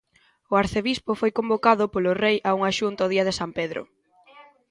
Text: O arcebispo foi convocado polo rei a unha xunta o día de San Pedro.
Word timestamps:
O 0.51 0.53
arcebispo 0.63 1.11
foi 1.21 1.31
convocado 1.37 1.83
polo 1.93 2.11
rei 2.23 2.37
a 2.49 2.51
unha 2.57 2.75
xunta 2.79 3.07
o 3.07 3.11
día 3.13 3.27
de 3.27 3.37
San 3.39 3.51
Pedro. 3.59 3.81